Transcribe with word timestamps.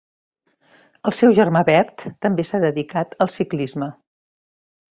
El 1.09 1.15
seu 1.17 1.35
germà 1.41 1.61
Bert 1.67 2.07
també 2.27 2.47
s'ha 2.49 2.63
dedicat 2.65 3.15
al 3.27 3.33
ciclisme. 3.37 3.93